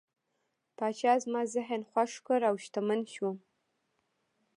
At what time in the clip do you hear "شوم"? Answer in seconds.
3.13-3.37